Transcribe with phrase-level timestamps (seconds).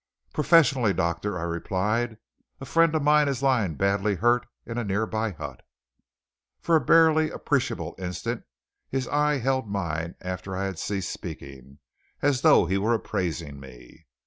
[0.33, 2.17] "Professionally, doctor," I replied.
[2.59, 5.61] "A friend of mine is lying badly hurt in a nearby hut."
[6.59, 8.43] For a barely appreciable instant
[8.89, 11.77] his eye held mine after I had ceased speaking,
[12.19, 14.07] as though he was appraising me.